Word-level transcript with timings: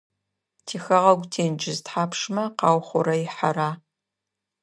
Тихэгъэгу 0.65 1.27
тенджыз 1.31 1.79
тхьапшмэ 1.85 2.43
къаухъурэихьэра? 2.57 3.69